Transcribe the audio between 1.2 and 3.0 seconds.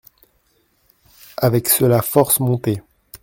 Avec cela force montées.